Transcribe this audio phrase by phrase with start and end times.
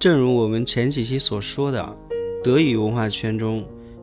[0.00, 1.94] 正如我们前几期所说的，
[2.42, 3.62] 德语文化圈中，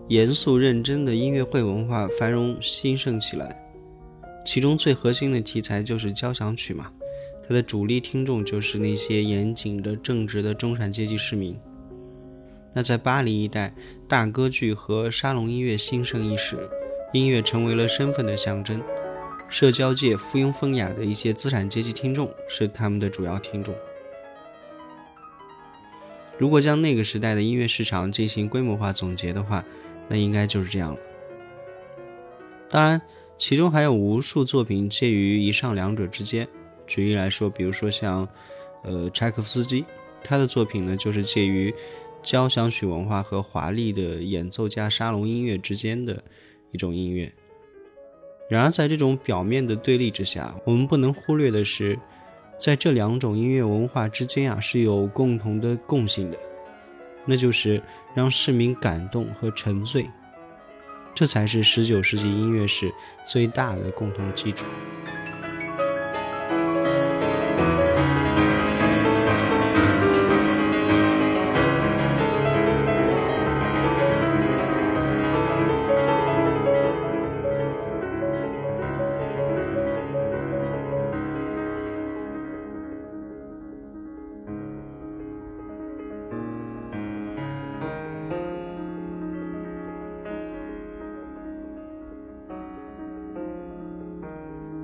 [0.09, 3.59] 严肃认真的音乐会文化繁荣兴盛起来。
[4.45, 6.91] 其中最核心的题材就是交响曲嘛，
[7.47, 11.57] 它的主力听众就是那些严谨的、正直的中产阶级市民。
[12.75, 13.73] 那在巴黎一带，
[14.07, 16.57] 大歌剧和沙龙音乐兴盛一时，
[17.11, 18.79] 音乐成为了身份的象征。
[19.49, 23.73] 社交界附庸风雅的一些资产阶级听众是他们的主要听众。
[26.37, 29.65] 如果将那个时代的音乐市场进行规模化总结的话，
[30.07, 30.99] 那应该就是这样了。
[32.69, 33.01] 当然，
[33.37, 36.47] 其中还有无数作品介于以上两者之间。
[36.85, 38.27] 举例来说，比如说像，
[38.83, 39.83] 呃，柴可夫斯基，
[40.23, 41.73] 他的作品呢就是介于
[42.21, 46.23] 交响曲文化和华丽的演奏家沙龙音乐之间的
[46.71, 47.33] 一种音乐。
[48.49, 51.97] 然而，在这种表面的对立之下，我们不能忽略的是。
[52.57, 56.37] 在这两种音乐文化之间啊，是有共同的共性的，
[57.25, 57.81] 那就是
[58.15, 60.09] 让市民感动和沉醉，
[61.13, 62.91] 这才是十九世纪音乐史
[63.25, 64.65] 最大的共同基础。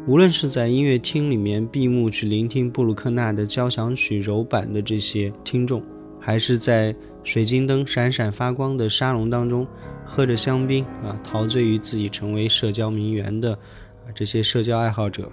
[0.06, 5.82] 无论是在音乐厅里面闭目去聆听布鲁克纳的交响曲柔版的这些听众，
[6.20, 9.66] 还是在水晶灯闪闪发光的沙龙当中
[10.04, 15.32] 喝着香槟啊，陶醉于自己成为社交名媛的啊这些社交爱好者，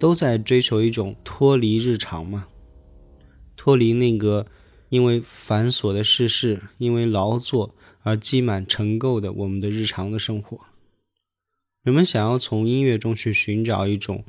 [0.00, 2.44] 都在追求一种脱离日常嘛，
[3.56, 4.44] 脱离那个
[4.88, 7.72] 因为繁琐的世事，因为劳作
[8.02, 10.58] 而积满尘垢的我们的日常的生活。
[11.86, 14.24] 人们想要从音乐中去寻找一种，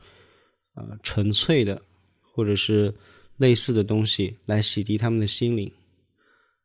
[0.76, 1.82] 呃，纯粹的，
[2.22, 2.94] 或者是
[3.38, 5.72] 类似的东西来洗涤他们的心灵，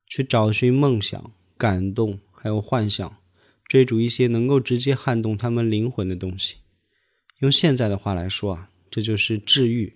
[0.06, 3.16] 去找寻梦想、感动，还有幻想，
[3.64, 6.56] 追逐一些能够直接撼动他们灵魂的东西。
[7.38, 9.94] 用现在的话来说啊，这就是治愈。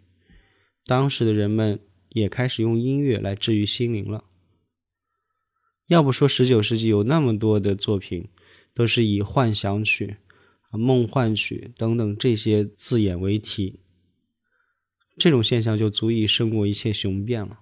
[0.86, 1.78] 当时的人们
[2.08, 4.24] 也开始用音乐来治愈心灵了。
[5.88, 8.26] 要不说十九世纪有那么多的作品，
[8.72, 10.16] 都是以幻想曲。
[10.76, 13.80] 梦幻曲等等这些字眼为题，
[15.18, 17.60] 这种现象就足以胜过一切雄辩了。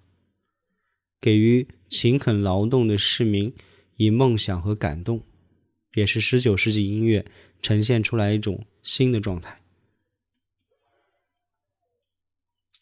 [1.20, 3.55] 给予勤恳劳动的市民
[3.96, 5.22] 以梦想和感动，
[5.94, 7.25] 也是十九世纪音乐
[7.62, 9.62] 呈现出来一种新的状态。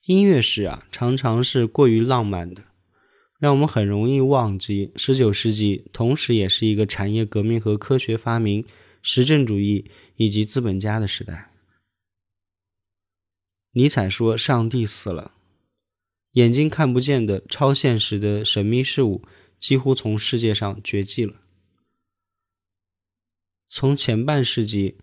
[0.06, 2.64] 音乐史啊，常常是过于浪漫的，
[3.38, 8.64] 让我们很容易忘记十九世纪同时也是一个产业革命和科学发明。
[9.02, 11.50] 实证主义以及资本家的时代。
[13.72, 15.34] 尼采说：“上帝死了，
[16.32, 19.22] 眼睛看不见的超现实的神秘事物
[19.58, 21.40] 几乎从世界上绝迹了。”
[23.66, 24.98] 从前半世纪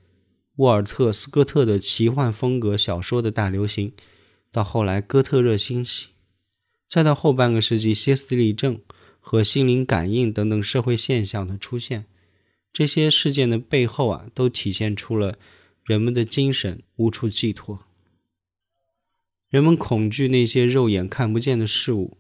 [0.58, 3.94] 沃尔特·斯科特的奇幻风格小说的大流行，
[4.52, 6.10] 到后来哥特热兴起，
[6.88, 8.80] 再到后半个世纪歇斯底里症
[9.20, 12.06] 和心灵感应等等社会现象的出现。
[12.72, 15.38] 这些事件的背后啊，都体现出了
[15.84, 17.86] 人们的精神无处寄托。
[19.50, 22.18] 人们恐惧那些肉眼看不见的事物，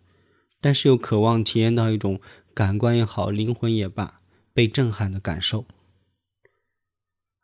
[0.59, 2.19] 但是又渴望体验到一种
[2.53, 5.65] 感官也好、灵魂也罢被震撼的感受。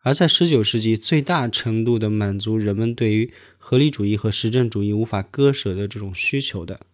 [0.01, 6.88] 而在十九世纪，最大程度的满足人们对于合理主义和实证主义无法割舍的这种需求的，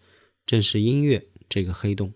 [0.45, 2.13] 正是音乐这个黑洞。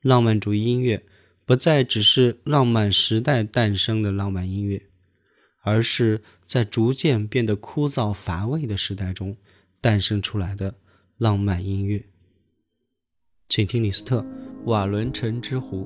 [0.00, 1.04] 浪漫主义音乐。
[1.52, 4.86] 不再只是浪漫时代诞生的浪漫音乐，
[5.60, 9.36] 而是在逐渐变得枯燥乏味的时代中
[9.78, 10.74] 诞生出来的
[11.18, 12.02] 浪漫音乐。
[13.50, 14.22] 请听李斯特
[14.64, 15.84] 《瓦伦城之湖》。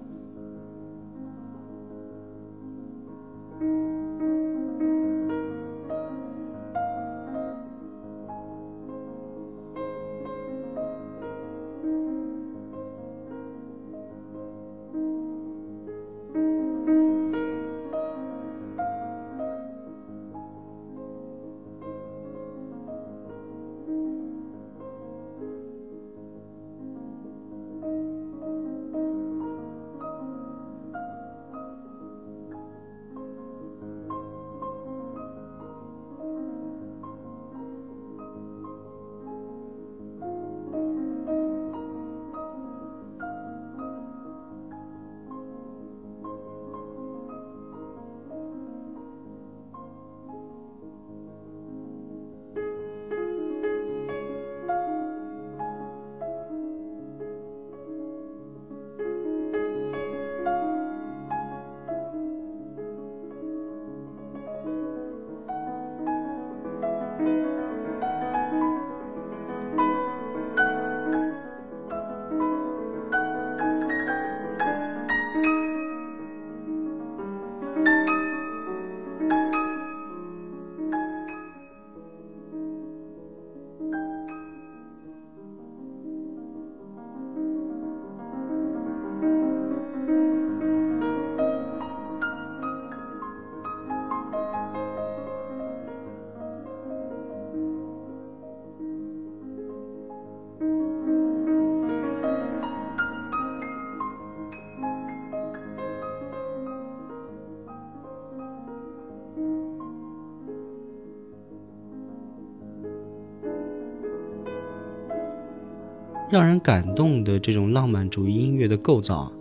[116.36, 119.32] 让人感动的这种浪漫主义音乐的构造啊，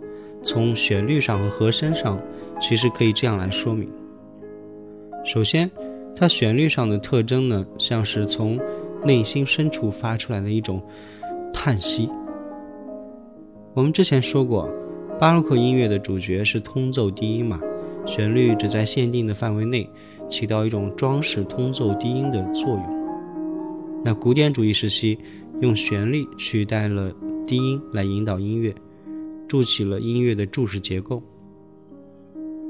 [0.42, 2.18] 从旋律上和和声上，
[2.58, 3.86] 其实可以这样来说明。
[5.22, 5.70] 首先，
[6.16, 8.58] 它旋律上的特征呢，像是从
[9.04, 10.80] 内心深处发出来的一种
[11.52, 12.08] 叹息。
[13.74, 14.66] 我们之前说过，
[15.20, 17.60] 巴洛克音乐的主角是通奏低音嘛，
[18.06, 19.86] 旋律只在限定的范围内
[20.30, 22.96] 起到一种装饰通奏低音的作用。
[24.02, 25.18] 那古典主义时期
[25.60, 27.12] 用旋律取代了
[27.46, 28.74] 低音来引导音乐，
[29.48, 31.22] 筑起了音乐的柱式结构。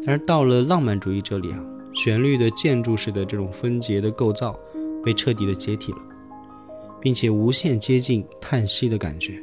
[0.07, 4.57] 而到了浪漫主义这里啊，旋律的建筑式的这种分节的构造
[5.03, 5.99] 被彻底的解体了，
[7.01, 9.43] 并且无限接近叹息的感觉。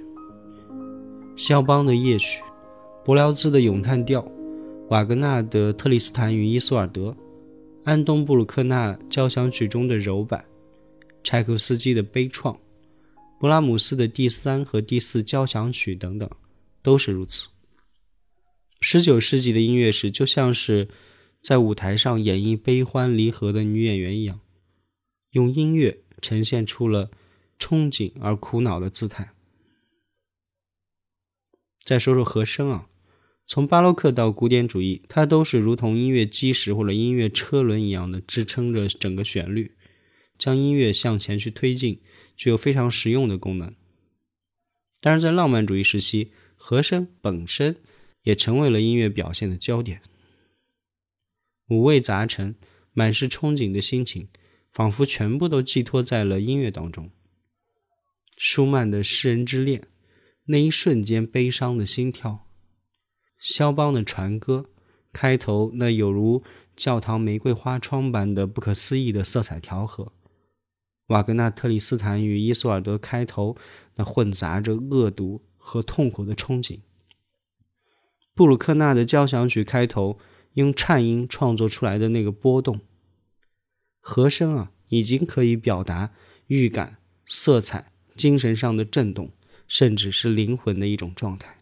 [1.36, 2.42] 肖邦的夜曲，
[3.04, 4.26] 柏辽兹的咏叹调，
[4.90, 7.14] 瓦格纳的特里斯坦与伊索尔德，
[7.84, 10.46] 安东布鲁克纳交响曲中的柔板，
[11.24, 12.56] 柴可夫斯基的悲怆，
[13.44, 16.30] 勃拉姆斯的第三和第四交响曲等等，
[16.82, 17.50] 都是如此。
[18.80, 20.88] 十九世纪的音乐史就像是
[21.42, 24.40] 在舞台上演绎悲欢离合的女演员一样，
[25.32, 27.12] 用音乐呈现出了
[27.60, 29.34] 憧憬而苦恼的姿态。
[31.84, 32.88] 再说说和声啊，
[33.46, 39.76] 从巴洛克到古典主义，它都是如同音乐基石或者音乐车轮一样的支撑着整个旋律，
[40.38, 42.00] 将音乐向前去推进，
[42.36, 43.74] 具有非常实用的功能。
[45.00, 47.78] 但是在浪漫主义时期，和声本身。
[48.24, 50.02] 也成为了音乐表现的焦点。
[51.68, 52.56] 五味杂陈、
[52.94, 54.30] 满是憧憬的心情，
[54.72, 57.12] 仿佛全部都寄托在了音乐当中。
[58.38, 59.82] 舒曼的《诗人之恋》，
[60.46, 62.48] 那一瞬间悲伤的心跳；
[63.40, 64.70] 肖邦的《船歌》，
[65.12, 66.44] 开头那有如
[66.78, 70.14] 教堂玫瑰花窗般的不可思议的色彩调和；
[71.14, 73.56] 瓦格纳《特里斯坦与伊索尔德》开头
[73.96, 76.80] 那混杂着恶毒和痛苦的憧憬。
[78.34, 80.18] 布鲁克纳的交响曲开头
[80.54, 82.80] 用颤音创作出来的那个波动，
[84.00, 86.12] 和声啊，已经可以表达
[86.48, 89.32] 预感、色彩、精神上的震动，
[89.68, 91.60] 甚至是灵魂的一种状态。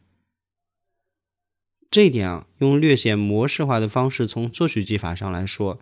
[1.90, 5.82] 这一点啊，用略显模式化的方式从作曲技法上来说，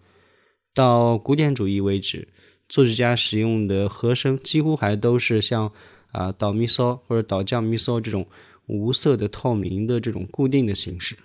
[0.73, 2.29] 到古典主义为止，
[2.69, 5.73] 作曲家使用的和声几乎还都是像
[6.11, 8.25] 啊哆咪嗦或者哆降咪嗦这种。
[8.71, 11.17] 无色的、透明的这种固定的形式，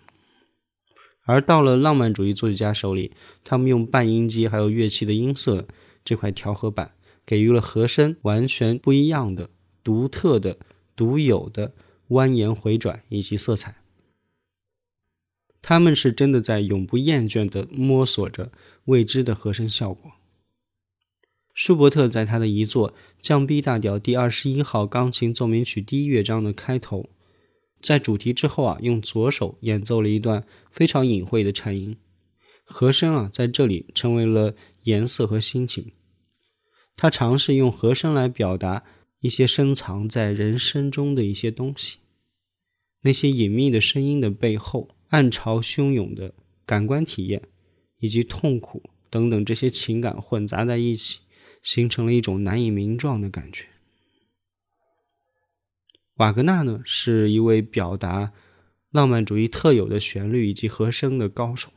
[1.26, 3.12] 而到了浪漫主义作曲家手里，
[3.44, 5.68] 他们用半音阶还有乐器的音色
[6.02, 6.92] 这块调和板，
[7.26, 9.50] 给予了和声完全不一样的、
[9.82, 10.56] 独特的、
[10.96, 11.74] 独有的
[12.08, 13.76] 蜿蜒回转以及色彩。
[15.60, 18.50] 他们是真的在永不厌倦地摸索着
[18.86, 20.10] 未知的和声效果。
[21.54, 22.92] 舒伯特在他的遗作
[23.22, 27.08] 降 B 大调第二十一号钢琴奏鸣曲第一乐章的开头。
[27.80, 31.96] 在主题之后啊，用左手演奏了一段非常隐晦的颤音，
[32.64, 35.92] 和声啊在这里成为了颜色和心情。
[36.96, 38.82] 他尝试用和声来表达
[39.20, 41.98] 一些深藏在人生中的一些东西，
[43.02, 46.34] 那些隐秘的声音的背后，暗潮汹涌的
[46.66, 47.42] 感官体验，
[48.00, 51.20] 以及痛苦等等这些情感混杂在一起，
[51.64, 53.66] 形成了一种难以名状的感觉。
[56.18, 58.32] 瓦格纳呢，是一位表达
[58.92, 61.72] 浪漫主义特有的旋律以及和声的高手。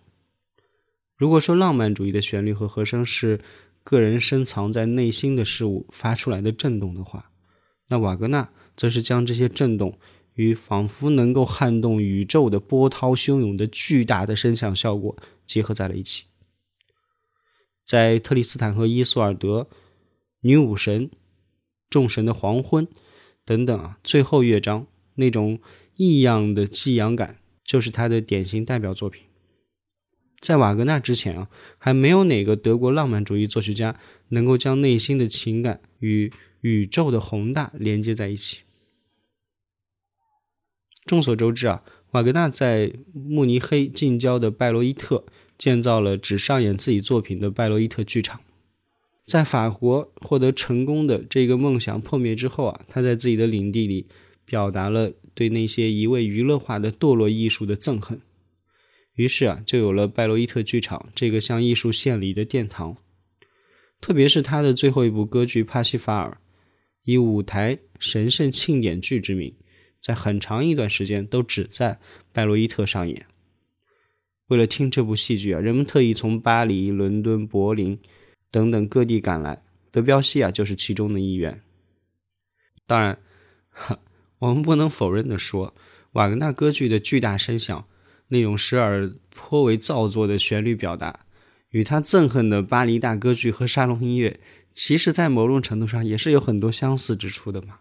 [1.15, 3.39] 如果说浪漫主义的旋律和和声是
[3.84, 7.32] 个人深藏在内心的事物发出来的震动的话，
[7.88, 9.98] 那瓦格纳则是将这些震动
[10.36, 15.17] 与仿佛能够撼动宇宙的波涛汹涌的巨大的声响效果
[15.48, 16.25] 结合在了一起。
[17.88, 19.70] 在特里斯坦和伊索尔德、
[20.41, 21.10] 女武神、
[21.89, 22.86] 众神的黄昏。
[23.46, 25.62] 等等啊，最后乐章那种
[25.96, 29.24] 异样的激扬感，就是他的典型代表作品。
[30.41, 38.63] 在瓦格纳之前啊，还没有哪个德国浪漫主义作曲家能够将内心的情感与宇宙的宏大连接在一起。
[41.06, 45.25] 众所周知啊，瓦格纳在慕尼黑近郊的拜罗伊特
[45.58, 48.40] 建造了只上演自己作品的拜罗伊特剧场。
[49.26, 54.08] 在法国获得成功的这个梦想破灭之后啊，他在自己的领地里
[54.46, 58.22] 表达了对那些一味娱乐化的堕落艺术的憎恨，
[59.16, 62.96] 于是啊，就有了拜罗伊特剧场这个向艺术献礼的殿堂。
[64.00, 66.30] 特别是他的最后一部歌剧《帕西法尔》，
[67.04, 69.54] 以舞台神圣庆典剧之名，
[70.00, 72.00] 在很长一段时间都只在
[72.32, 73.26] 拜罗伊特上演。
[74.48, 78.00] 为了听这部戏剧啊，人们特意从巴黎、伦敦、柏林。
[78.50, 79.62] 等等各地赶来，
[79.92, 81.62] 德彪西啊就是其中的一员。
[82.86, 83.20] 当然，
[84.39, 85.75] 我们不能否认的说，
[86.13, 87.86] 瓦格纳歌剧的巨大声响，
[88.30, 91.25] 那种时而颇为造作的旋律表达，
[91.72, 94.39] 与他憎恨的巴黎大歌剧和沙龙音乐，
[94.72, 97.80] 其实在某种程度上也是有很多相似之处的嘛。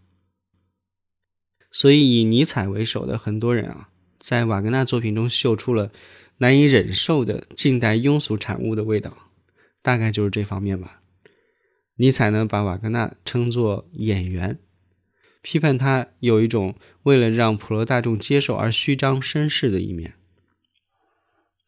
[1.71, 5.93] 所以，以尼采为首的很多人啊，在瓦格纳作品中嗅出了
[6.39, 9.17] 难以忍受的近代庸俗产物的味道。
[9.83, 11.01] 大概就是这方面吧。
[11.97, 14.59] 尼采呢，把瓦格纳称作演员，
[15.43, 16.75] 批判他有一种
[17.05, 20.15] 为了让普罗大众接受而虚张声势的一面。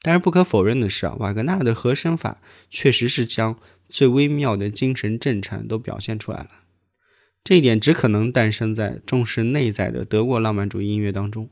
[0.02, 3.58] 但是不可否认的是啊，瓦格纳的和声法确实是将
[3.88, 6.50] 最微妙的精神震颤都表现出来了。
[7.42, 11.48] 这一点只可能诞生在重视内在的德国浪漫主义音乐当中，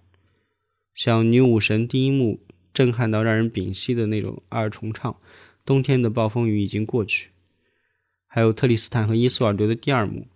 [0.94, 2.40] 像《女武神》第一幕
[2.76, 5.18] 震撼到让人屏息的那种二重唱，
[5.64, 7.30] 冬天的暴风雨已经过去。
[8.26, 10.26] 还有特里斯坦和伊索尔德的第二幕，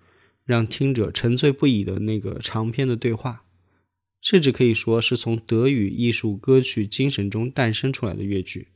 [0.47, 3.45] 让听者沉醉不已的那个长篇的对话，
[4.23, 8.69] 甚至可以说是从德语艺术歌曲精神中诞生出来的乐剧。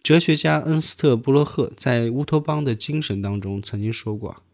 [0.00, 4.44] 哲学家恩斯特·布洛赫在《乌托邦的精神》当中曾经说过：“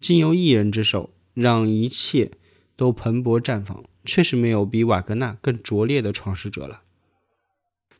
[0.00, 2.30] 经由一人之手，让一切
[2.80, 6.80] 都蓬勃绽放，确实没有比瓦格纳更拙劣的创始者了。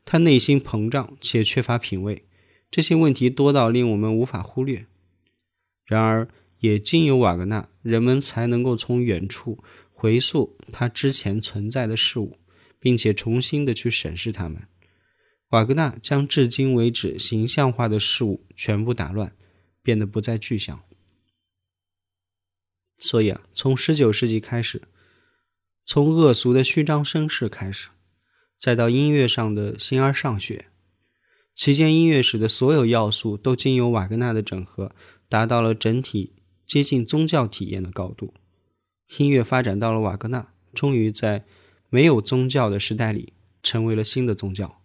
[0.06, 2.24] 他内心膨胀且缺乏品味。”
[2.72, 4.86] 这些问题多到令我们无法忽略，
[5.84, 6.26] 然而
[6.60, 12.38] 也经由瓦格纳，人们才能够从远处回溯他之前存在的事物，
[12.78, 14.62] 并且重新的去审视他们。
[15.50, 19.30] 瓦格纳将至今为止形象化的事物全部打乱，
[19.82, 20.80] 变得不再具象。
[23.00, 24.82] 所以啊，从十九世纪开始，
[25.84, 27.88] 从恶俗的虚张声势开始，
[28.56, 30.66] 再到音乐上的形而上学。
[31.54, 34.94] 期间，音乐史的所有要素都经由瓦格纳的整合，
[35.28, 38.34] 达到了整体接近宗教体验的高度。
[39.18, 41.44] 音乐发展到了瓦格纳，终于在
[41.88, 44.80] 没有宗教的时代里成为了新的宗教。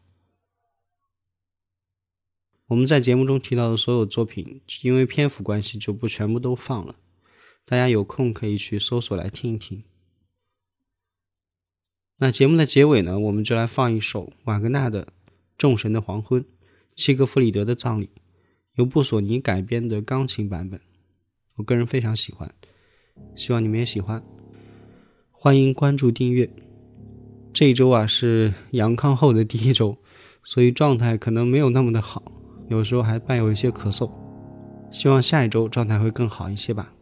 [2.67, 6.95] 我们在节目中提到的所有作品，因为篇幅关系就不全部都放了，
[7.65, 9.84] 大家有空可以去搜索来听一听。
[12.17, 15.04] 那节目的结尾呢，我们就来放一首瓦格纳的
[15.58, 16.41] 《众神的黄昏》。
[16.95, 18.10] 契格弗里德的葬礼
[18.75, 20.80] 由布索尼改编的钢琴版本，
[21.56, 22.49] 我个人非常喜欢，
[23.36, 24.23] 希望你们也喜欢。
[25.30, 26.49] 欢迎关注订阅。
[27.51, 29.97] 这一周啊是阳康后的第一周，
[30.43, 32.23] 所以状态可能没有那么的好，
[32.69, 34.10] 有时候还伴有一些咳嗽。
[34.89, 36.94] 希望下一周状态会更好一些吧。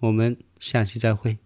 [0.00, 1.38] 我们下期再会。